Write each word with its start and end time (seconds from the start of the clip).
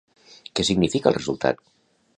Què 0.59 0.65
significa 0.71 1.11
el 1.13 1.17
resultat? 1.19 1.65